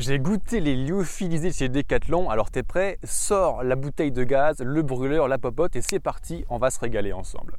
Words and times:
J'ai 0.00 0.18
goûté 0.18 0.60
les 0.60 0.76
lyophilisés 0.76 1.52
chez 1.52 1.68
Decathlon, 1.68 2.30
alors 2.30 2.50
t'es 2.50 2.62
prêt? 2.62 2.98
Sors 3.04 3.62
la 3.62 3.76
bouteille 3.76 4.12
de 4.12 4.24
gaz, 4.24 4.60
le 4.60 4.80
brûleur, 4.80 5.28
la 5.28 5.36
popote 5.36 5.76
et 5.76 5.82
c'est 5.82 6.00
parti, 6.00 6.46
on 6.48 6.56
va 6.56 6.70
se 6.70 6.80
régaler 6.80 7.12
ensemble. 7.12 7.58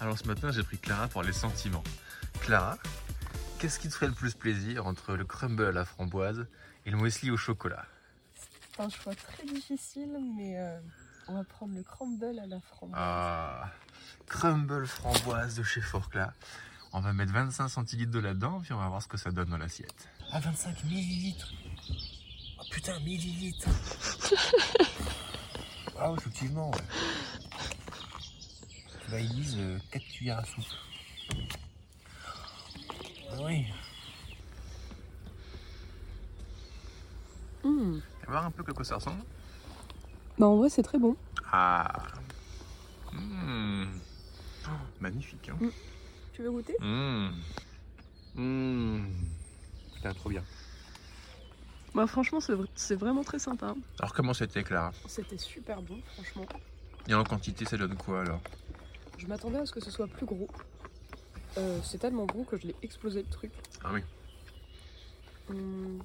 Alors 0.00 0.18
ce 0.18 0.26
matin, 0.26 0.50
j'ai 0.52 0.62
pris 0.62 0.78
Clara 0.78 1.06
pour 1.08 1.22
les 1.22 1.34
sentiments. 1.34 1.84
Clara, 2.40 2.78
qu'est-ce 3.58 3.78
qui 3.78 3.90
te 3.90 3.92
ferait 3.92 4.06
le 4.06 4.14
plus 4.14 4.32
plaisir 4.32 4.86
entre 4.86 5.14
le 5.14 5.26
crumble 5.26 5.66
à 5.66 5.72
la 5.72 5.84
framboise 5.84 6.46
et 6.86 6.90
le 6.90 6.96
muesli 6.96 7.30
au 7.30 7.36
chocolat? 7.36 7.84
C'est 8.34 8.80
un 8.80 8.88
choix 8.88 9.14
très 9.14 9.44
difficile, 9.44 10.16
mais 10.38 10.58
euh, 10.58 10.80
on 11.28 11.34
va 11.34 11.44
prendre 11.44 11.74
le 11.74 11.82
crumble 11.82 12.38
à 12.38 12.46
la 12.46 12.58
framboise. 12.58 12.98
Ah, 12.98 13.70
crumble 14.26 14.86
framboise 14.86 15.56
de 15.56 15.62
chez 15.62 15.82
Forclaz. 15.82 16.32
On 16.92 17.00
va 17.00 17.12
mettre 17.12 17.32
25 17.32 17.68
centilitres 17.68 18.10
de 18.10 18.18
là-dedans, 18.18 18.60
puis 18.60 18.72
on 18.72 18.78
va 18.78 18.88
voir 18.88 19.02
ce 19.02 19.08
que 19.08 19.16
ça 19.16 19.30
donne 19.30 19.48
dans 19.48 19.56
l'assiette. 19.56 20.08
Ah, 20.30 20.40
25 20.40 20.84
millilitres 20.84 21.52
Oh 22.58 22.64
putain, 22.70 22.98
millilitres 23.00 23.68
Ah, 25.98 26.12
effectivement, 26.18 26.70
ouais. 26.70 26.80
Bah, 29.10 29.20
ils 29.20 29.34
disent 29.34 29.58
4 29.90 30.04
cuillères 30.04 30.38
à 30.38 30.44
soupe. 30.44 30.64
Ah 33.30 33.36
oui. 33.40 33.66
On 37.64 38.00
va 38.26 38.30
voir 38.30 38.46
un 38.46 38.50
peu 38.50 38.64
à 38.66 38.74
quoi 38.74 38.84
ça 38.84 38.96
ressemble. 38.96 39.22
Bah 40.38 40.46
en 40.46 40.56
vrai 40.56 40.68
c'est 40.68 40.82
très 40.82 40.98
bon. 40.98 41.16
Ah. 41.50 42.02
Mmh. 43.12 43.84
Oh, 44.66 44.70
magnifique. 45.00 45.50
Hein. 45.50 45.68
Tu 46.32 46.42
veux 46.42 46.50
goûter? 46.50 46.74
Mmh. 46.80 47.28
Mmh. 48.34 49.04
Putain, 49.94 50.14
trop 50.14 50.30
bien. 50.30 50.42
Bah 51.94 52.06
franchement 52.06 52.40
c'est 52.40 52.54
vr- 52.54 52.66
c'est 52.74 52.94
vraiment 52.96 53.22
très 53.22 53.38
sympa. 53.38 53.74
Alors 53.98 54.14
comment 54.14 54.32
c'était 54.32 54.62
Clara? 54.62 54.92
C'était 55.06 55.36
super 55.36 55.82
bon 55.82 56.00
franchement. 56.14 56.46
Et 57.06 57.12
en 57.14 57.22
quantité, 57.24 57.66
ça 57.66 57.76
donne 57.76 57.96
quoi 57.96 58.22
alors? 58.22 58.40
Je 59.18 59.26
m'attendais 59.26 59.58
à 59.58 59.66
ce 59.66 59.72
que 59.72 59.80
ce 59.80 59.90
soit 59.90 60.06
plus 60.06 60.24
gros. 60.24 60.48
Euh, 61.58 61.78
c'est 61.84 61.98
tellement 61.98 62.24
bon 62.24 62.44
que 62.44 62.56
je 62.56 62.68
l'ai 62.68 62.76
explosé 62.82 63.22
le 63.22 63.28
truc. 63.28 63.52
Ah 63.84 63.90
oui. 63.92 64.00
Hmm. 65.50 65.98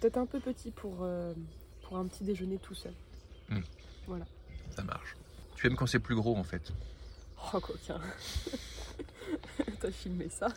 Peut-être 0.00 0.18
un 0.18 0.26
peu 0.26 0.38
petit 0.38 0.70
pour, 0.70 0.98
euh, 1.02 1.34
pour 1.82 1.96
un 1.96 2.06
petit 2.06 2.22
déjeuner 2.22 2.58
tout 2.58 2.74
seul. 2.74 2.94
Hmm. 3.48 3.62
Voilà. 4.06 4.24
Ça 4.70 4.84
marche. 4.84 5.16
Tu 5.56 5.66
aimes 5.66 5.74
quand 5.74 5.86
c'est 5.88 5.98
plus 5.98 6.14
gros 6.14 6.36
en 6.36 6.44
fait? 6.44 6.72
Oh 7.52 7.58
coquin. 7.58 8.00
T'as 9.80 9.90
filmé 9.90 10.28
ça 10.28 10.48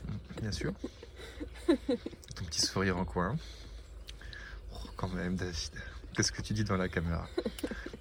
Bien 0.41 0.51
sûr. 0.51 0.73
Ton 1.67 2.45
petit 2.45 2.61
sourire 2.61 2.97
en 2.97 3.05
coin. 3.05 3.35
Oh, 4.73 4.87
quand 4.95 5.09
même, 5.09 5.35
David. 5.35 5.71
Qu'est-ce 6.13 6.31
que 6.31 6.41
tu 6.41 6.53
dis 6.53 6.63
dans 6.63 6.77
la 6.77 6.89
caméra? 6.89 7.27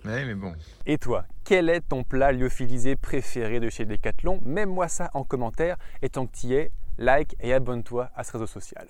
Ouais, 0.05 0.25
mais 0.25 0.35
bon. 0.35 0.55
Et 0.87 0.99
toi, 0.99 1.27
quel 1.45 1.69
est 1.69 1.83
ton 1.83 2.03
plat 2.03 2.33
lyophilisé 2.33 2.97
préféré 2.97 3.61
de 3.61 3.69
chez 3.69 3.85
Decathlon? 3.85 4.41
Mets-moi 4.45 4.89
ça 4.89 5.11
en 5.15 5.25
commentaire 5.25 5.77
et 6.03 6.09
tant 6.09 6.27
que 6.27 6.37
tu 6.37 6.55
es, 6.55 6.73
like 6.99 7.37
et 7.41 7.53
abonne-toi 7.53 8.11
à 8.17 8.25
ce 8.25 8.33
réseau 8.33 8.47
social. 8.47 8.89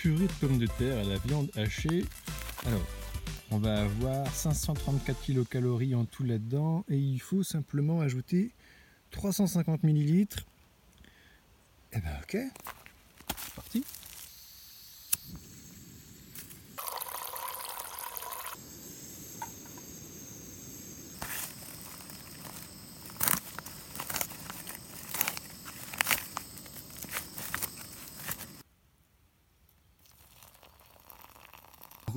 purée 0.00 0.26
de 0.26 0.32
pommes 0.40 0.58
de 0.58 0.66
terre 0.66 0.98
à 0.98 1.02
la 1.02 1.18
viande 1.18 1.50
hachée. 1.56 2.06
Alors, 2.66 2.80
on 3.50 3.58
va 3.58 3.82
avoir 3.82 4.26
534 4.32 5.20
kilocalories 5.22 5.94
en 5.94 6.04
tout 6.04 6.24
là-dedans 6.24 6.84
et 6.88 6.96
il 6.96 7.20
faut 7.20 7.42
simplement 7.42 8.00
ajouter 8.00 8.52
350 9.10 9.82
millilitres. 9.82 10.46
Eh 11.92 11.98
ben 11.98 12.12
ok, 12.22 12.36
c'est 13.36 13.54
parti. 13.54 13.84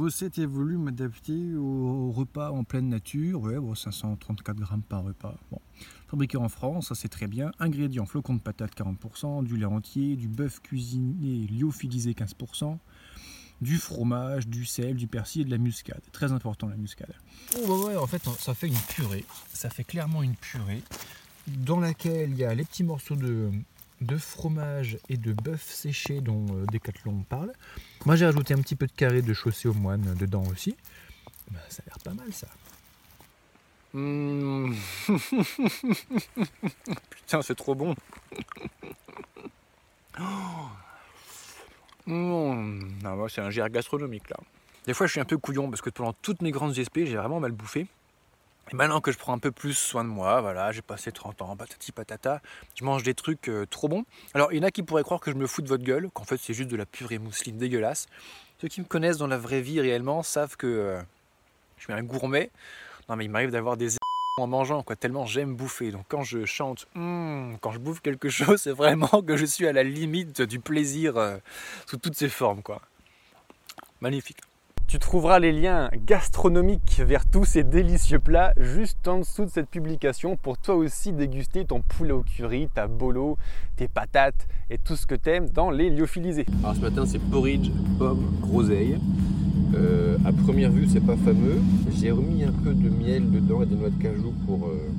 Recette 0.04 0.38
et 0.38 0.46
volume 0.46 0.90
adaptés 0.90 1.56
au 1.56 2.12
repas 2.12 2.52
en 2.52 2.66
pleine 2.66 2.90
nature? 2.90 3.40
Ouais, 3.40 3.58
bon, 3.58 3.74
534 3.74 4.58
grammes 4.58 4.82
par 4.82 5.02
repas. 5.02 5.38
Bon. 5.50 5.62
Fabriqué 6.10 6.36
en 6.36 6.50
France, 6.50 6.90
ça 6.90 6.96
c'est 6.96 7.08
très 7.08 7.26
bien. 7.26 7.54
Ingrédients 7.58 8.06
flocons 8.06 8.34
de 8.34 8.42
patates 8.42 8.76
40%, 8.76 9.46
du 9.46 9.56
lait 9.56 9.64
entier, 9.64 10.18
du 10.18 10.28
bœuf 10.28 10.60
cuisiné 10.60 11.48
lyophilisé 11.48 12.12
15%, 12.12 12.78
du 13.62 13.78
fromage, 13.78 14.50
du 14.50 14.66
sel, 14.66 14.98
du 14.98 15.08
persil 15.08 15.44
et 15.44 15.46
de 15.46 15.52
la 15.52 15.58
muscade. 15.58 16.02
Très 16.12 16.34
important 16.34 16.68
la 16.68 16.76
muscade. 16.76 17.14
Oh 17.66 17.86
bah 17.88 18.02
en 18.02 18.08
fait, 18.08 18.22
ça 18.40 18.54
fait 18.54 18.68
une 18.68 18.76
purée. 18.90 19.24
Ça 19.54 19.70
fait 19.70 19.86
clairement 19.86 20.22
une 20.22 20.36
purée 20.36 20.84
dans 21.48 21.80
laquelle 21.80 22.32
il 22.32 22.38
y 22.38 22.44
a 22.44 22.54
les 22.54 22.66
petits 22.66 22.84
morceaux 22.84 23.16
de, 23.16 23.52
de 24.04 24.18
fromage 24.18 24.98
et 25.10 25.18
de 25.18 25.34
bœuf 25.34 25.64
séché 25.64 26.22
dont 26.22 26.46
euh, 26.52 26.66
Decathlon 26.72 27.24
parle. 27.28 27.54
Moi 28.06 28.16
j'ai 28.16 28.26
rajouté 28.26 28.54
un 28.54 28.62
petit 28.62 28.76
peu 28.76 28.88
de 28.88 28.92
carré 28.92 29.22
de 29.22 29.34
chaussée 29.34 29.68
aux 29.68 29.74
moines 29.74 30.14
dedans 30.16 30.44
aussi. 30.52 30.76
Bah, 31.52 31.60
ça 31.70 31.84
a 31.86 31.90
l'air 31.90 32.00
pas 32.04 32.14
mal 32.14 32.32
ça. 32.32 32.48
Mmh. 33.94 34.74
Putain, 37.12 37.42
c'est 37.44 37.56
trop 37.56 37.76
bon. 37.76 37.96
Mmh. 42.06 43.02
Non, 43.04 43.16
moi, 43.16 43.30
c'est 43.30 43.42
un 43.42 43.50
GR 43.50 43.70
gastronomique 43.70 44.30
là. 44.30 44.38
Des 44.86 44.94
fois, 44.94 45.08
je 45.08 45.12
suis 45.12 45.22
un 45.22 45.26
peu 45.26 45.38
couillon 45.38 45.70
parce 45.70 45.82
que 45.82 45.90
pendant 45.90 46.14
toutes 46.14 46.42
mes 46.42 46.52
grandes 46.52 46.74
GSP, 46.74 47.06
j'ai 47.06 47.16
vraiment 47.16 47.40
mal 47.40 47.52
bouffé. 47.52 47.88
Et 48.72 48.76
maintenant 48.76 49.02
que 49.02 49.12
je 49.12 49.18
prends 49.18 49.34
un 49.34 49.40
peu 49.40 49.52
plus 49.52 49.74
soin 49.74 50.04
de 50.04 50.10
moi, 50.10 50.42
voilà, 50.42 50.72
j'ai 50.72 50.82
passé 50.82 51.12
30 51.12 51.42
ans, 51.42 51.56
patati 51.56 51.92
patata, 51.92 52.42
je 52.76 52.84
mange 52.86 53.04
des 53.04 53.14
trucs 53.14 53.50
euh, 53.50 53.66
trop 53.66 53.88
bons. 53.88 54.06
Alors, 54.34 54.52
il 54.54 54.58
y 54.58 54.60
en 54.60 54.64
a 54.64 54.72
qui 54.72 54.84
pourraient 54.84 55.04
croire 55.04 55.20
que 55.20 55.32
je 55.32 55.36
me 55.36 55.48
fous 55.48 55.62
de 55.62 55.68
votre 55.68 55.84
gueule, 55.84 56.10
qu'en 56.14 56.24
fait, 56.24 56.38
c'est 56.38 56.54
juste 56.54 56.70
de 56.70 56.78
la 56.78 56.86
purée 56.86 57.20
mousseline 57.20 57.58
dégueulasse. 57.58 58.08
Ceux 58.62 58.70
qui 58.70 58.80
me 58.80 58.86
connaissent 58.86 59.18
dans 59.18 59.28
la 59.28 59.38
vraie 59.38 59.62
vie 59.62 59.82
réellement 59.82 60.24
savent 60.24 60.56
que 60.56 60.68
euh, 60.68 61.02
je 61.78 61.84
suis 61.84 61.94
un 61.94 62.04
gourmet. 62.04 62.50
Non, 63.10 63.18
mais 63.18 63.26
il 63.26 63.30
m'arrive 63.30 63.52
d'avoir 63.52 63.76
des 63.76 63.98
en 64.38 64.48
mangeant, 64.48 64.82
quoi, 64.82 64.96
tellement 64.96 65.26
j'aime 65.26 65.56
bouffer. 65.56 65.92
Donc 65.92 66.06
quand 66.08 66.24
je 66.24 66.46
chante, 66.46 66.88
Hmm 66.96 67.56
quand 67.62 67.72
je 67.72 67.80
bouffe 67.80 68.02
quelque 68.02 68.30
chose, 68.30 68.62
c'est 68.62 68.72
vraiment 68.72 69.22
que 69.22 69.36
je 69.36 69.46
suis 69.46 69.68
à 69.68 69.74
la 69.74 69.84
limite 69.84 70.42
du 70.42 70.60
plaisir 70.60 71.18
euh, 71.18 71.38
sous 71.86 71.98
toutes 71.98 72.16
ses 72.16 72.30
formes, 72.30 72.62
quoi. 72.62 72.82
Magnifique. 74.02 74.40
Tu 74.88 75.00
trouveras 75.00 75.40
les 75.40 75.52
liens 75.52 75.90
gastronomiques 76.06 77.02
vers 77.04 77.26
tous 77.26 77.46
ces 77.46 77.64
délicieux 77.64 78.20
plats 78.20 78.54
juste 78.58 79.08
en 79.08 79.20
dessous 79.20 79.46
de 79.46 79.50
cette 79.50 79.70
publication 79.70 80.38
pour 80.38 80.58
toi 80.58 80.76
aussi 80.76 81.14
déguster 81.14 81.66
ton 81.66 81.82
poulet 81.82 82.12
au 82.12 82.22
curry, 82.22 82.70
ta 82.74 82.88
bolo, 82.88 83.38
tes 83.76 83.88
patates 83.88 84.48
et 84.70 84.78
tout 84.78 84.96
ce 84.96 85.08
que 85.08 85.16
t'aimes 85.16 85.50
dans 85.50 85.72
les 85.72 85.90
lyophilisés. 85.90 86.46
Alors 86.64 86.76
ce 86.76 86.82
matin, 86.82 87.06
c'est 87.06 87.20
porridge, 87.20 87.72
pomme, 87.98 88.38
groseille. 88.42 89.00
Euh, 89.76 90.18
à 90.26 90.32
première 90.32 90.72
vue, 90.72 90.88
c'est 90.88 91.04
pas 91.04 91.18
fameux. 91.18 91.60
J'ai 91.92 92.12
remis 92.12 92.44
un 92.44 92.52
peu 92.52 92.74
de 92.74 92.90
miel 92.90 93.32
dedans 93.32 93.64
et 93.64 93.66
des 93.66 93.76
noix 93.76 93.90
de 93.90 94.02
cajou 94.02 94.34
pour, 94.46 94.68
euh, 94.68 94.92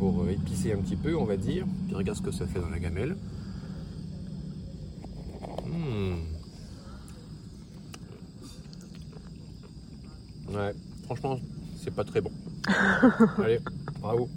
euh, 0.00 0.32
épicer 0.32 0.72
un 0.72 0.78
petit 0.78 0.96
peu, 0.96 1.14
on 1.16 1.24
va 1.24 1.36
dire. 1.36 1.66
Puis 1.86 1.94
regarde 1.94 2.16
ce 2.16 2.22
que 2.22 2.30
ça 2.30 2.46
fait 2.46 2.60
dans 2.60 2.70
la 2.70 2.78
gamelle. 2.78 3.16
Mmh. 5.66 6.37
Ouais, 10.50 10.72
franchement, 11.04 11.38
c'est 11.82 11.94
pas 11.94 12.04
très 12.04 12.20
bon. 12.20 12.30
Allez, 13.38 13.60
bravo. 14.00 14.28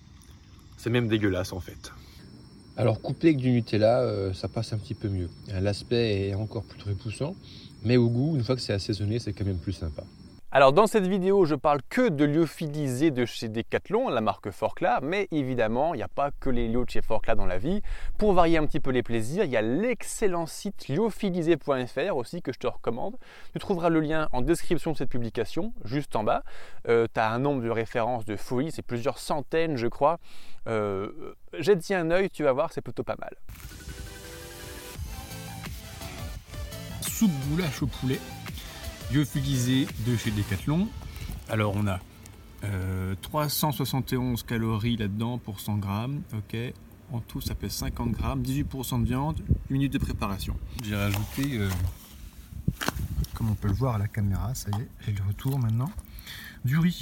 C'est 0.78 0.90
même 0.90 1.08
dégueulasse 1.08 1.54
en 1.54 1.60
fait. 1.60 1.92
Alors 2.78 3.02
coupé 3.02 3.28
avec 3.28 3.38
du 3.38 3.52
Nutella, 3.52 4.00
euh, 4.02 4.34
ça 4.34 4.48
passe 4.48 4.74
un 4.74 4.78
petit 4.78 4.94
peu 4.94 5.10
mieux. 5.10 5.30
L'aspect 5.62 6.30
est 6.30 6.34
encore 6.34 6.64
plus 6.64 6.82
repoussant, 6.82 7.36
mais 7.84 7.98
au 7.98 8.10
goût, 8.10 8.36
une 8.36 8.44
fois 8.44 8.56
que 8.56 8.62
c'est 8.62 8.74
assaisonné, 8.74 9.20
c'est 9.20 9.34
quand 9.34 9.46
même 9.46 9.60
plus 9.60 9.74
sympa. 9.74 10.04
Alors 10.54 10.74
dans 10.74 10.86
cette 10.86 11.08
vidéo, 11.08 11.46
je 11.46 11.56
parle 11.56 11.80
que 11.88 12.10
de 12.10 12.26
lyophilisés 12.26 13.10
de 13.10 13.24
chez 13.24 13.48
Decathlon, 13.48 14.10
la 14.10 14.20
marque 14.20 14.52
Forclaz, 14.52 15.00
mais 15.02 15.30
évidemment, 15.32 15.94
il 15.94 15.98
n'y 16.00 16.04
a 16.04 16.10
pas 16.10 16.32
que 16.42 16.50
les 16.50 16.68
lyots 16.68 16.84
de 16.84 16.90
chez 16.90 17.02
Forclaz 17.02 17.36
dans 17.36 17.46
la 17.46 17.58
vie. 17.58 17.82
Pour 18.18 18.34
varier 18.34 18.58
un 18.58 18.66
petit 18.66 18.82
peu 18.82 18.92
les 18.92 19.02
plaisirs, 19.02 19.46
il 19.46 19.52
y 19.52 19.56
a 19.56 19.62
l'excellent 19.62 20.46
site 20.48 20.90
lyophilisé.fr 20.90 22.18
aussi 22.18 22.42
que 22.42 22.52
je 22.52 22.60
te 22.60 22.68
recommande. 22.68 23.16
Tu 23.54 23.60
trouveras 23.60 23.88
le 23.88 24.02
lien 24.02 24.28
en 24.34 24.42
description 24.42 24.92
de 24.92 24.98
cette 24.98 25.10
publication, 25.10 25.72
juste 25.86 26.18
en 26.18 26.26
bas. 26.26 26.44
tu 26.86 26.92
as 26.92 27.32
un 27.32 27.40
nombre 27.40 27.64
de 27.64 27.70
références 27.70 28.26
de 28.26 28.36
folie, 28.36 28.72
c'est 28.72 28.82
plusieurs 28.82 29.20
centaines 29.20 29.78
je 29.78 29.88
crois. 29.88 30.20
Euh, 30.68 31.34
Jette-y 31.60 31.94
un 31.94 32.12
œil, 32.12 32.30
tu 32.30 32.44
vas 32.44 32.52
voir, 32.52 32.74
c'est 32.74 32.82
plutôt 32.82 33.04
pas 33.04 33.16
mal. 33.18 33.38
Soupe 37.00 37.32
au 37.82 37.88
poulet, 37.88 38.20
lyophilisé 39.14 39.88
de 40.08 40.16
chez 40.18 40.32
Decathlon. 40.32 40.88
Alors 41.50 41.74
on 41.76 41.88
a 41.88 42.00
Euh, 42.64 43.16
371 43.24 44.44
calories 44.44 44.96
là-dedans 44.96 45.40
pour 45.40 45.60
100 45.60 45.78
grammes. 45.78 46.22
Ok. 46.38 46.56
En 47.12 47.20
tout, 47.20 47.42
ça 47.42 47.56
pèse 47.56 47.72
50 47.72 48.12
grammes, 48.12 48.44
18% 48.44 49.02
de 49.02 49.06
viande, 49.08 49.42
1 49.70 49.74
minute 49.74 49.92
de 49.92 49.98
préparation. 49.98 50.56
J'ai 50.84 50.96
rajouté, 50.96 51.58
euh, 51.58 51.68
comme 53.34 53.50
on 53.50 53.56
peut 53.56 53.68
le 53.68 53.74
voir 53.74 53.96
à 53.96 53.98
la 53.98 54.08
caméra, 54.08 54.54
ça 54.54 54.70
y 54.78 54.82
est, 54.82 54.88
j'ai 55.06 55.12
le 55.12 55.24
retour 55.28 55.58
maintenant, 55.58 55.90
du 56.64 56.78
riz. 56.78 57.00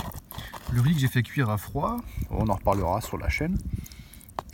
Le 0.71 0.79
riz 0.79 0.94
que 0.94 1.00
j'ai 1.01 1.09
fait 1.09 1.23
cuire 1.23 1.50
à 1.50 1.57
froid, 1.57 1.97
on 2.29 2.47
en 2.47 2.56
reparlera 2.56 3.01
sur 3.01 3.17
la 3.17 3.27
chaîne. 3.27 3.57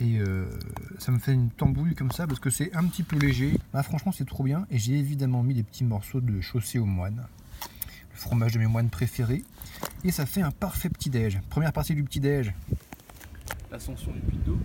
Et 0.00 0.18
euh, 0.18 0.50
ça 0.98 1.12
me 1.12 1.18
fait 1.20 1.32
une 1.34 1.50
tambouille 1.50 1.94
comme 1.94 2.10
ça 2.10 2.26
parce 2.26 2.40
que 2.40 2.50
c'est 2.50 2.74
un 2.74 2.84
petit 2.88 3.04
peu 3.04 3.16
léger. 3.16 3.56
Ah, 3.72 3.84
franchement, 3.84 4.10
c'est 4.12 4.26
trop 4.26 4.42
bien. 4.42 4.66
Et 4.70 4.78
j'ai 4.78 4.98
évidemment 4.98 5.44
mis 5.44 5.54
des 5.54 5.62
petits 5.62 5.84
morceaux 5.84 6.20
de 6.20 6.40
chaussée 6.40 6.80
aux 6.80 6.84
moines. 6.84 7.26
Fromage 8.16 8.52
de 8.52 8.58
mes 8.58 8.66
moines 8.66 8.88
préférés. 8.88 9.44
Et 10.04 10.10
ça 10.10 10.26
fait 10.26 10.42
un 10.42 10.50
parfait 10.50 10.88
petit-déj. 10.88 11.40
Première 11.50 11.72
partie 11.72 11.94
du 11.94 12.02
petit-déj. 12.02 12.52
L'ascension 13.70 14.12
du 14.12 14.20
puits 14.20 14.38
d'eau. 14.44 14.58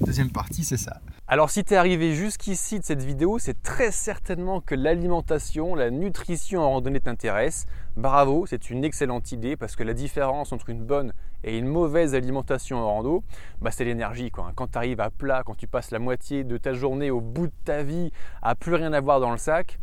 Deuxième 0.00 0.30
partie, 0.30 0.64
c'est 0.64 0.76
ça. 0.76 1.00
Alors 1.26 1.50
si 1.50 1.64
tu 1.64 1.74
es 1.74 1.76
arrivé 1.76 2.14
jusqu'ici 2.14 2.78
de 2.78 2.84
cette 2.84 3.02
vidéo, 3.02 3.38
c'est 3.38 3.62
très 3.62 3.90
certainement 3.90 4.60
que 4.60 4.74
l'alimentation, 4.74 5.74
la 5.74 5.90
nutrition 5.90 6.60
en 6.60 6.70
randonnée 6.70 7.00
t'intéresse. 7.00 7.66
Bravo, 7.96 8.44
c'est 8.46 8.70
une 8.70 8.84
excellente 8.84 9.32
idée 9.32 9.56
parce 9.56 9.76
que 9.76 9.82
la 9.82 9.94
différence 9.94 10.52
entre 10.52 10.68
une 10.68 10.84
bonne 10.84 11.12
et 11.42 11.58
une 11.58 11.66
mauvaise 11.66 12.14
alimentation 12.14 12.78
en 12.78 12.86
rando, 12.86 13.24
bah, 13.60 13.70
c'est 13.70 13.84
l'énergie. 13.84 14.30
Quand 14.30 14.70
tu 14.70 14.78
arrives 14.78 15.00
à 15.00 15.10
plat, 15.10 15.42
quand 15.44 15.56
tu 15.56 15.66
passes 15.66 15.90
la 15.90 15.98
moitié 15.98 16.44
de 16.44 16.58
ta 16.58 16.74
journée 16.74 17.10
au 17.10 17.20
bout 17.20 17.46
de 17.46 17.52
ta 17.64 17.82
vie 17.82 18.10
à 18.42 18.54
plus 18.54 18.74
rien 18.74 18.92
avoir 18.92 19.20
dans 19.20 19.30
le 19.30 19.38
sac, 19.38 19.78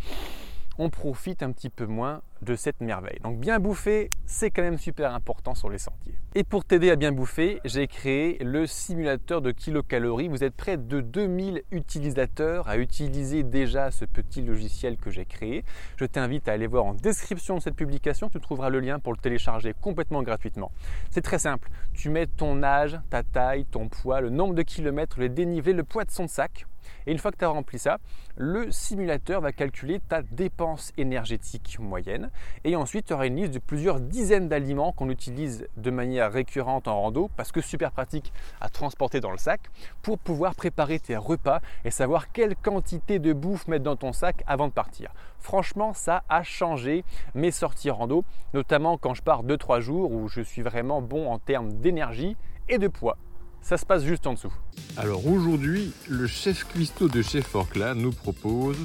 on 0.77 0.89
profite 0.89 1.43
un 1.43 1.51
petit 1.51 1.69
peu 1.69 1.85
moins 1.85 2.21
de 2.41 2.55
cette 2.55 2.81
merveille. 2.81 3.19
Donc 3.23 3.39
bien 3.39 3.59
bouffer, 3.59 4.09
c'est 4.25 4.49
quand 4.49 4.63
même 4.63 4.79
super 4.79 5.13
important 5.13 5.53
sur 5.53 5.69
les 5.69 5.77
sentiers. 5.77 6.15
Et 6.33 6.43
pour 6.43 6.65
t'aider 6.65 6.89
à 6.89 6.95
bien 6.95 7.11
bouffer, 7.11 7.59
j'ai 7.65 7.87
créé 7.87 8.37
le 8.43 8.65
simulateur 8.65 9.41
de 9.41 9.51
kilocalories. 9.51 10.27
Vous 10.27 10.43
êtes 10.43 10.55
près 10.55 10.77
de 10.77 11.01
2000 11.01 11.63
utilisateurs 11.71 12.67
à 12.67 12.77
utiliser 12.77 13.43
déjà 13.43 13.91
ce 13.91 14.05
petit 14.05 14.41
logiciel 14.41 14.97
que 14.97 15.11
j'ai 15.11 15.25
créé. 15.25 15.63
Je 15.97 16.05
t'invite 16.05 16.47
à 16.47 16.53
aller 16.53 16.67
voir 16.67 16.85
en 16.85 16.93
description 16.93 17.55
de 17.57 17.61
cette 17.61 17.75
publication, 17.75 18.29
tu 18.29 18.39
trouveras 18.39 18.69
le 18.69 18.79
lien 18.79 18.99
pour 18.99 19.13
le 19.13 19.19
télécharger 19.19 19.75
complètement 19.79 20.23
gratuitement. 20.23 20.71
C'est 21.11 21.21
très 21.21 21.39
simple, 21.39 21.69
tu 21.93 22.09
mets 22.09 22.27
ton 22.27 22.63
âge, 22.63 22.99
ta 23.09 23.23
taille, 23.23 23.65
ton 23.65 23.87
poids, 23.87 24.21
le 24.21 24.29
nombre 24.29 24.55
de 24.55 24.63
kilomètres, 24.63 25.19
le 25.19 25.29
dénivelé, 25.29 25.73
le 25.73 25.83
poids 25.83 26.05
de 26.05 26.11
son 26.11 26.27
sac 26.27 26.65
et 27.05 27.11
une 27.11 27.17
fois 27.17 27.31
que 27.31 27.37
tu 27.37 27.45
as 27.45 27.49
rempli 27.49 27.79
ça, 27.79 27.97
le 28.37 28.71
simulateur 28.71 29.41
va 29.41 29.51
calculer 29.51 29.99
ta 29.99 30.21
dépense 30.21 30.91
énergétique 30.97 31.77
moyenne. 31.79 32.31
Et 32.63 32.75
ensuite, 32.75 33.07
tu 33.07 33.13
auras 33.13 33.27
une 33.27 33.35
liste 33.37 33.53
de 33.53 33.59
plusieurs 33.59 33.99
dizaines 33.99 34.47
d'aliments 34.47 34.91
qu'on 34.91 35.09
utilise 35.09 35.67
de 35.77 35.91
manière 35.91 36.31
récurrente 36.31 36.87
en 36.87 37.01
rando 37.01 37.29
parce 37.35 37.51
que 37.51 37.61
super 37.61 37.91
pratique 37.91 38.33
à 38.59 38.69
transporter 38.69 39.19
dans 39.19 39.31
le 39.31 39.37
sac 39.37 39.61
pour 40.01 40.17
pouvoir 40.17 40.55
préparer 40.55 40.99
tes 40.99 41.17
repas 41.17 41.61
et 41.85 41.91
savoir 41.91 42.31
quelle 42.31 42.55
quantité 42.55 43.19
de 43.19 43.33
bouffe 43.33 43.67
mettre 43.67 43.83
dans 43.83 43.95
ton 43.95 44.13
sac 44.13 44.43
avant 44.47 44.67
de 44.67 44.73
partir. 44.73 45.11
Franchement, 45.39 45.93
ça 45.93 46.23
a 46.29 46.43
changé 46.43 47.03
mes 47.33 47.51
sorties 47.51 47.89
rando, 47.89 48.23
notamment 48.53 48.97
quand 48.97 49.13
je 49.13 49.23
pars 49.23 49.43
2-3 49.43 49.79
jours 49.79 50.11
où 50.11 50.27
je 50.27 50.41
suis 50.41 50.61
vraiment 50.61 51.01
bon 51.01 51.31
en 51.31 51.39
termes 51.39 51.73
d'énergie 51.73 52.37
et 52.69 52.77
de 52.77 52.87
poids. 52.87 53.17
Ça 53.61 53.77
se 53.77 53.85
passe 53.85 54.03
juste 54.03 54.27
en 54.27 54.33
dessous. 54.33 54.53
Alors 54.97 55.25
aujourd'hui, 55.27 55.93
le 56.09 56.27
chef 56.27 56.65
cuistot 56.65 57.07
de 57.07 57.21
Chef 57.21 57.55
Orcla 57.55 57.93
nous 57.93 58.11
propose 58.11 58.77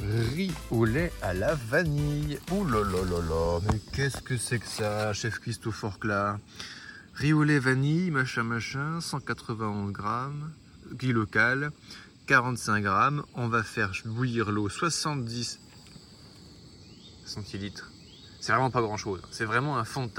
riz 0.00 0.52
au 0.70 0.84
lait 0.84 1.12
à 1.22 1.34
la 1.34 1.54
vanille. 1.54 2.38
Là, 2.50 3.60
mais 3.70 3.80
qu'est-ce 3.92 4.20
que 4.22 4.36
c'est 4.36 4.58
que 4.58 4.66
ça, 4.66 5.12
chef 5.12 5.38
cuistot 5.38 5.72
Forcla? 5.72 6.38
Riz 7.14 7.32
au 7.32 7.42
lait 7.42 7.58
vanille, 7.58 8.10
machin 8.10 8.42
machin, 8.42 9.00
191 9.00 9.92
grammes, 9.92 10.52
riz 11.00 11.12
local, 11.12 11.70
45 12.26 12.82
grammes. 12.82 13.24
On 13.34 13.48
va 13.48 13.62
faire 13.62 13.92
bouillir 14.04 14.50
l'eau 14.50 14.68
70 14.68 15.60
centilitres. 17.24 17.90
C'est 18.40 18.52
vraiment 18.52 18.70
pas 18.70 18.82
grand 18.82 18.96
chose, 18.96 19.20
c'est 19.30 19.44
vraiment 19.44 19.78
un 19.78 19.84
fond. 19.84 20.10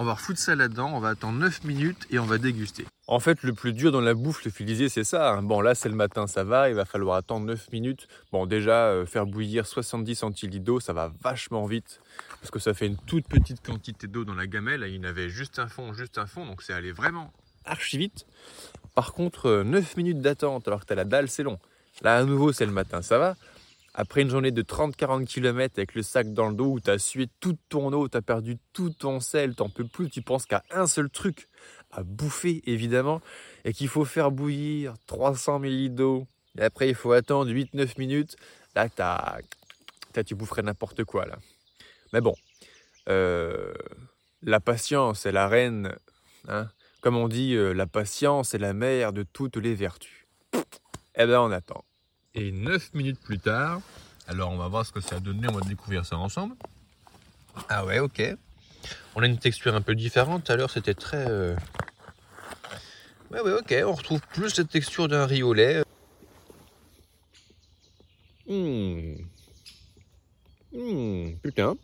On 0.00 0.04
va 0.04 0.14
refoutre 0.14 0.38
ça 0.38 0.54
là-dedans, 0.54 0.92
on 0.94 1.00
va 1.00 1.08
attendre 1.08 1.40
9 1.40 1.64
minutes 1.64 2.06
et 2.10 2.20
on 2.20 2.24
va 2.24 2.38
déguster. 2.38 2.86
En 3.08 3.18
fait, 3.18 3.42
le 3.42 3.52
plus 3.52 3.72
dur 3.72 3.90
dans 3.90 4.00
la 4.00 4.14
bouffe 4.14 4.44
lyophilisée, 4.44 4.88
c'est 4.88 5.02
ça. 5.02 5.32
hein. 5.32 5.42
Bon, 5.42 5.60
là, 5.60 5.74
c'est 5.74 5.88
le 5.88 5.96
matin, 5.96 6.28
ça 6.28 6.44
va. 6.44 6.68
Il 6.68 6.76
va 6.76 6.84
falloir 6.84 7.16
attendre 7.16 7.46
9 7.46 7.72
minutes. 7.72 8.06
Bon, 8.30 8.46
déjà, 8.46 8.90
euh, 8.90 9.06
faire 9.06 9.26
bouillir 9.26 9.66
70 9.66 10.14
centilitres 10.14 10.64
d'eau, 10.64 10.78
ça 10.78 10.92
va 10.92 11.10
vachement 11.20 11.66
vite. 11.66 12.00
Parce 12.40 12.52
que 12.52 12.60
ça 12.60 12.74
fait 12.74 12.86
une 12.86 12.96
toute 12.96 13.26
petite 13.26 13.60
quantité 13.60 14.06
d'eau 14.06 14.24
dans 14.24 14.36
la 14.36 14.46
gamelle. 14.46 14.84
Il 14.86 14.94
y 14.94 15.00
en 15.00 15.02
avait 15.02 15.30
juste 15.30 15.58
un 15.58 15.66
fond, 15.66 15.92
juste 15.92 16.16
un 16.18 16.28
fond. 16.28 16.46
Donc, 16.46 16.62
c'est 16.62 16.74
allé 16.74 16.92
vraiment 16.92 17.32
archi 17.64 17.98
vite. 17.98 18.24
Par 18.94 19.12
contre, 19.14 19.46
euh, 19.46 19.64
9 19.64 19.96
minutes 19.96 20.20
d'attente 20.20 20.68
alors 20.68 20.82
que 20.82 20.86
tu 20.86 20.92
as 20.92 20.96
la 20.96 21.06
dalle, 21.06 21.28
c'est 21.28 21.42
long. 21.42 21.58
Là, 22.02 22.18
à 22.18 22.22
nouveau, 22.22 22.52
c'est 22.52 22.66
le 22.66 22.72
matin, 22.72 23.02
ça 23.02 23.18
va. 23.18 23.34
Après 24.00 24.22
une 24.22 24.30
journée 24.30 24.52
de 24.52 24.62
30-40 24.62 25.26
km 25.26 25.74
avec 25.76 25.96
le 25.96 26.02
sac 26.04 26.32
dans 26.32 26.48
le 26.48 26.54
dos 26.54 26.74
où 26.74 26.78
tu 26.80 26.88
as 26.88 27.00
sué 27.00 27.26
toute 27.40 27.58
ton 27.68 27.92
eau, 27.92 28.08
tu 28.08 28.16
as 28.16 28.22
perdu 28.22 28.56
tout 28.72 28.90
ton 28.90 29.18
sel, 29.18 29.56
t'en 29.56 29.68
peux 29.68 29.88
plus, 29.88 30.08
tu 30.08 30.22
penses 30.22 30.46
qu'à 30.46 30.62
un 30.70 30.86
seul 30.86 31.10
truc, 31.10 31.48
à 31.90 32.04
bouffer 32.04 32.62
évidemment, 32.66 33.20
et 33.64 33.72
qu'il 33.72 33.88
faut 33.88 34.04
faire 34.04 34.30
bouillir 34.30 34.94
300 35.08 35.58
ml 35.58 35.96
d'eau. 35.96 36.28
Et 36.56 36.62
après, 36.62 36.88
il 36.88 36.94
faut 36.94 37.10
attendre 37.10 37.50
8-9 37.50 37.98
minutes. 37.98 38.36
Là, 38.76 38.88
t'as, 38.88 39.38
t'as- 40.12 40.22
tu 40.22 40.36
boufferais 40.36 40.62
n'importe 40.62 41.02
quoi 41.02 41.26
là. 41.26 41.36
Mais 42.12 42.20
bon, 42.20 42.36
euh, 43.08 43.74
la 44.42 44.60
patience 44.60 45.26
est 45.26 45.32
la 45.32 45.48
reine. 45.48 45.92
hein. 46.46 46.68
Comme 47.00 47.16
on 47.16 47.26
dit, 47.26 47.56
euh, 47.56 47.72
la 47.72 47.88
patience 47.88 48.54
est 48.54 48.58
la 48.58 48.74
mère 48.74 49.12
de 49.12 49.24
toutes 49.24 49.56
les 49.56 49.74
vertus. 49.74 50.24
Eh 51.16 51.26
ben, 51.26 51.40
on 51.40 51.50
attend. 51.50 51.82
Et 52.34 52.52
9 52.52 52.94
minutes 52.94 53.20
plus 53.20 53.38
tard, 53.38 53.80
alors 54.26 54.50
on 54.50 54.56
va 54.56 54.68
voir 54.68 54.84
ce 54.84 54.92
que 54.92 55.00
ça 55.00 55.16
a 55.16 55.20
donné, 55.20 55.48
on 55.48 55.52
va 55.52 55.60
découvrir 55.62 56.04
ça 56.04 56.16
ensemble. 56.16 56.54
Ah 57.68 57.84
ouais, 57.84 57.98
ok. 57.98 58.22
On 59.16 59.22
a 59.22 59.26
une 59.26 59.38
texture 59.38 59.74
un 59.74 59.80
peu 59.80 59.94
différente, 59.94 60.44
tout 60.44 60.52
à 60.52 60.56
l'heure 60.56 60.70
c'était 60.70 60.94
très... 60.94 61.26
euh, 61.28 61.56
Ouais, 63.30 63.40
ouais, 63.40 63.52
ok, 63.52 63.74
on 63.84 63.92
retrouve 63.92 64.20
plus 64.32 64.50
cette 64.50 64.70
texture 64.70 65.08
d'un 65.08 65.26
riz 65.26 65.42
au 65.42 65.52
lait. 65.52 65.82
Hmm. 68.46 69.14
Hmm, 70.72 71.32
putain. 71.42 71.76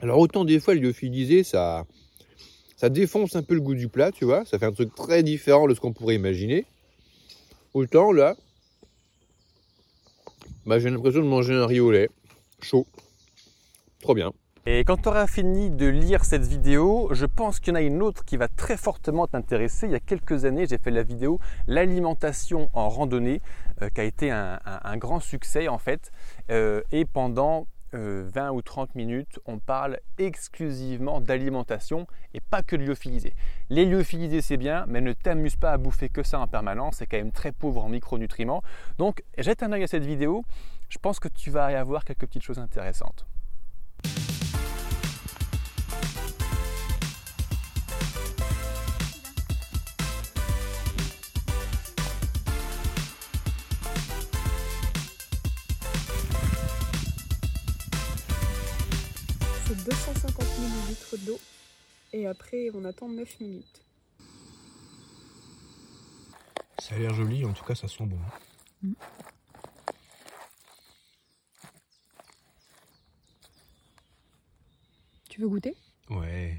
Alors 0.00 0.18
autant 0.18 0.44
des 0.44 0.60
fois 0.60 0.74
lyophilisé, 0.74 1.44
ça, 1.44 1.84
ça 2.76 2.88
défonce 2.88 3.36
un 3.36 3.42
peu 3.42 3.54
le 3.54 3.60
goût 3.60 3.74
du 3.74 3.88
plat, 3.88 4.12
tu 4.12 4.24
vois. 4.24 4.44
Ça 4.44 4.58
fait 4.58 4.66
un 4.66 4.72
truc 4.72 4.94
très 4.94 5.22
différent 5.22 5.66
de 5.66 5.74
ce 5.74 5.80
qu'on 5.80 5.92
pourrait 5.92 6.14
imaginer. 6.16 6.66
Autant 7.74 8.12
là, 8.12 8.34
bah, 10.68 10.78
j'ai 10.78 10.90
l'impression 10.90 11.20
de 11.20 11.26
manger 11.26 11.54
un 11.54 11.66
riz 11.66 11.80
au 11.80 11.90
lait, 11.90 12.10
chaud. 12.60 12.86
Trop 14.02 14.14
bien. 14.14 14.32
Et 14.66 14.84
quand 14.84 14.98
tu 14.98 15.08
auras 15.08 15.26
fini 15.26 15.70
de 15.70 15.86
lire 15.86 16.26
cette 16.26 16.44
vidéo, 16.44 17.08
je 17.12 17.24
pense 17.24 17.58
qu'il 17.58 17.72
y 17.72 17.72
en 17.72 17.76
a 17.76 17.80
une 17.80 18.02
autre 18.02 18.22
qui 18.26 18.36
va 18.36 18.48
très 18.48 18.76
fortement 18.76 19.26
t'intéresser. 19.26 19.86
Il 19.86 19.92
y 19.92 19.94
a 19.94 20.00
quelques 20.00 20.44
années, 20.44 20.66
j'ai 20.66 20.76
fait 20.76 20.90
la 20.90 21.02
vidéo 21.02 21.40
L'alimentation 21.66 22.68
en 22.74 22.90
randonnée, 22.90 23.40
euh, 23.80 23.88
qui 23.88 24.02
a 24.02 24.04
été 24.04 24.30
un, 24.30 24.58
grand 24.98 25.20
succès 25.20 25.68
en 25.68 25.78
fait. 25.78 26.12
Euh, 26.50 26.82
et 26.92 27.06
pendant 27.06 27.66
euh, 27.94 28.28
20 28.32 28.50
ou 28.50 28.62
30 28.62 28.94
minutes, 28.94 29.38
on 29.46 29.58
parle 29.58 29.98
exclusivement 30.18 31.20
d'alimentation 31.20 32.06
et 32.34 32.40
pas 32.40 32.62
que 32.62 32.76
de 32.76 32.82
lyophilisé. 32.82 33.34
Les 33.70 33.84
lyophilisés, 33.84 34.42
c'est 34.42 34.56
bien, 34.56 34.84
mais 34.88 35.00
ne 35.00 35.12
t'amuse 35.12 35.56
pas 35.56 35.72
à 35.72 35.78
bouffer 35.78 36.08
que 36.08 36.22
ça 36.22 36.38
en 36.40 36.46
permanence. 36.46 36.96
C'est 36.96 37.06
quand 37.06 37.16
même 37.16 37.32
très 37.32 37.52
pauvre 37.52 37.84
en 37.84 37.88
micronutriments. 37.88 38.62
Donc, 38.98 39.22
jette 39.38 39.62
un 39.62 39.72
œil 39.72 39.84
à 39.84 39.86
cette 39.86 40.04
vidéo. 40.04 40.44
Je 40.88 40.98
pense 40.98 41.20
que 41.20 41.28
tu 41.28 41.50
vas 41.50 41.72
y 41.72 41.74
avoir 41.74 42.04
quelques 42.04 42.26
petites 42.26 42.42
choses 42.42 42.58
intéressantes. 42.58 43.26
250 59.88 60.44
ml 60.60 61.24
d'eau 61.24 61.40
et 62.12 62.26
après 62.26 62.68
on 62.74 62.84
attend 62.84 63.08
9 63.08 63.40
minutes. 63.40 63.82
Ça 66.78 66.94
a 66.94 66.98
l'air 66.98 67.14
joli, 67.14 67.46
en 67.46 67.54
tout 67.54 67.64
cas, 67.64 67.74
ça 67.74 67.88
sent 67.88 68.04
bon. 68.04 68.18
Tu 75.30 75.40
veux 75.40 75.48
goûter? 75.48 75.74
Ouais. 76.10 76.58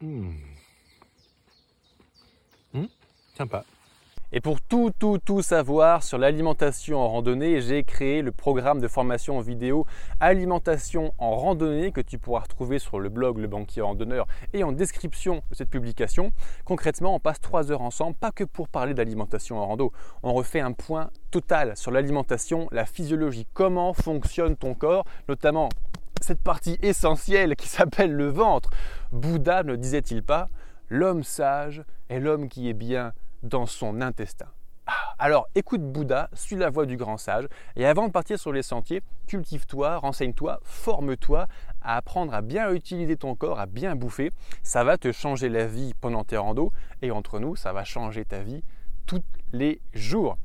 Hmm. 0.00 0.32
Hmm, 2.72 2.86
Sympa. 3.36 3.64
Et 4.32 4.40
pour 4.40 4.60
tout, 4.60 4.90
tout, 4.98 5.18
tout 5.18 5.40
savoir 5.40 6.02
sur 6.02 6.18
l'alimentation 6.18 6.98
en 6.98 7.08
randonnée, 7.08 7.60
j'ai 7.60 7.84
créé 7.84 8.22
le 8.22 8.32
programme 8.32 8.80
de 8.80 8.88
formation 8.88 9.38
en 9.38 9.40
vidéo 9.40 9.86
Alimentation 10.18 11.14
en 11.18 11.36
randonnée 11.36 11.92
que 11.92 12.00
tu 12.00 12.18
pourras 12.18 12.40
retrouver 12.40 12.80
sur 12.80 12.98
le 12.98 13.08
blog 13.08 13.38
Le 13.38 13.46
Banquier 13.46 13.82
Randonneur 13.82 14.26
et 14.52 14.64
en 14.64 14.72
description 14.72 15.42
de 15.50 15.54
cette 15.54 15.70
publication. 15.70 16.32
Concrètement, 16.64 17.14
on 17.14 17.20
passe 17.20 17.40
trois 17.40 17.70
heures 17.70 17.82
ensemble, 17.82 18.16
pas 18.16 18.32
que 18.32 18.42
pour 18.42 18.68
parler 18.68 18.94
d'alimentation 18.94 19.60
en 19.60 19.66
rando. 19.68 19.92
On 20.24 20.34
refait 20.34 20.58
un 20.58 20.72
point 20.72 21.10
total 21.30 21.76
sur 21.76 21.92
l'alimentation, 21.92 22.66
la 22.72 22.84
physiologie, 22.84 23.46
comment 23.54 23.92
fonctionne 23.92 24.56
ton 24.56 24.74
corps, 24.74 25.04
notamment 25.28 25.68
cette 26.20 26.42
partie 26.42 26.78
essentielle 26.82 27.54
qui 27.54 27.68
s'appelle 27.68 28.12
le 28.12 28.26
ventre. 28.26 28.70
Bouddha 29.12 29.62
ne 29.62 29.76
disait-il 29.76 30.24
pas 30.24 30.48
L'homme 30.88 31.22
sage 31.22 31.84
est 32.08 32.18
l'homme 32.18 32.48
qui 32.48 32.68
est 32.68 32.74
bien 32.74 33.12
dans 33.46 33.66
son 33.66 34.00
intestin. 34.00 34.46
Ah, 34.86 35.14
alors 35.18 35.48
écoute 35.54 35.80
Bouddha, 35.80 36.28
suis 36.32 36.54
la 36.54 36.70
voie 36.70 36.86
du 36.86 36.96
grand 36.96 37.16
sage 37.16 37.46
et 37.74 37.86
avant 37.86 38.06
de 38.06 38.12
partir 38.12 38.38
sur 38.38 38.52
les 38.52 38.62
sentiers, 38.62 39.02
cultive-toi, 39.26 39.96
renseigne-toi, 39.98 40.60
forme-toi 40.62 41.48
à 41.82 41.96
apprendre 41.96 42.32
à 42.34 42.40
bien 42.40 42.70
utiliser 42.72 43.16
ton 43.16 43.34
corps, 43.34 43.58
à 43.58 43.66
bien 43.66 43.96
bouffer. 43.96 44.30
Ça 44.62 44.84
va 44.84 44.96
te 44.96 45.10
changer 45.10 45.48
la 45.48 45.66
vie 45.66 45.92
pendant 46.00 46.22
tes 46.22 46.36
randos 46.36 46.72
et 47.02 47.10
entre 47.10 47.40
nous, 47.40 47.56
ça 47.56 47.72
va 47.72 47.82
changer 47.82 48.24
ta 48.24 48.42
vie 48.42 48.62
tous 49.06 49.22
les 49.52 49.80
jours. 49.92 50.36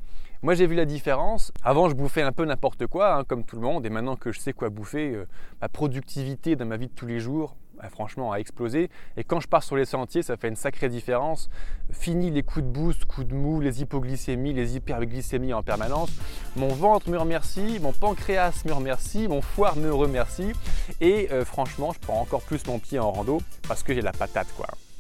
Moi 0.42 0.56
j'ai 0.56 0.66
vu 0.66 0.74
la 0.74 0.86
différence. 0.86 1.52
Avant 1.64 1.88
je 1.88 1.94
bouffais 1.94 2.24
un 2.24 2.32
peu 2.32 2.46
n'importe 2.46 2.88
quoi, 2.88 3.14
hein, 3.14 3.24
comme 3.24 3.44
tout 3.44 3.58
le 3.58 3.62
monde, 3.62 3.86
et 3.86 3.92
maintenant 3.92 4.16
que 4.16 4.32
je 4.32 4.40
sais 4.40 4.54
quoi 4.54 4.70
bouffer, 4.70 5.14
euh, 5.14 5.28
ma 5.62 5.70
productivité 5.70 6.56
dans 6.56 6.66
ma 6.66 6.78
vie 6.78 6.88
de 6.88 6.94
tous 6.94 7.06
les 7.06 7.20
jours, 7.20 7.56
franchement, 7.90 8.32
a 8.32 8.38
explosé. 8.38 8.90
Et 9.18 9.24
quand 9.24 9.40
je 9.40 9.48
pars 9.48 9.64
sur 9.64 9.76
les 9.76 9.86
sentiers, 9.86 10.22
ça 10.22 10.38
fait 10.38 10.48
une 10.48 10.56
sacrée 10.56 10.90
différence. 10.90 11.50
Fini 11.92 12.32
les 12.32 12.44
coups 12.44 12.66
de 12.66 12.70
boost, 12.70 13.06
coups 13.06 13.28
de 13.28 13.34
mou, 13.34 13.60
les 13.62 13.82
hypoglycémies, 13.82 14.54
les 14.54 14.76
hyperglycémies 14.76 15.54
en 15.54 15.64
permanence. 15.64 16.12
Mon 16.56 16.70
ventre 16.70 17.10
me 17.10 17.18
remercie, 17.18 17.80
mon 17.82 17.94
pancréas 17.94 18.64
me 18.66 18.74
remercie, 18.74 19.28
mon 19.28 19.42
foie 19.42 19.74
me 19.76 19.94
remercie. 19.94 20.52
Et 21.00 21.30
euh, 21.32 21.46
franchement, 21.46 21.92
je 21.94 22.00
prends 22.00 22.22
encore 22.22 22.42
plus 22.42 22.66
mon 22.68 22.80
pied 22.80 23.00
en 23.00 23.12
rando 23.12 23.42
parce 23.68 23.84
que 23.84 23.94
j'ai 23.94 24.02
la 24.02 24.14
patate, 24.14 24.48
quoi. 24.56 24.68